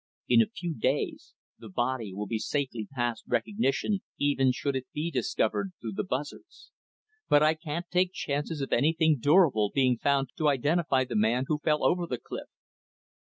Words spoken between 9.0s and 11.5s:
durable being found to identify the man